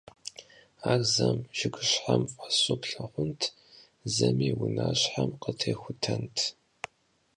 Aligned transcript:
Ар 0.91 1.01
зэм 1.13 1.37
жыгыщхьэм 1.57 2.21
фӀэсу 2.37 2.77
плъагъунт, 2.81 3.41
зэми 4.13 4.49
унащхьэм 4.63 5.29
къытехутэнт. 5.41 6.37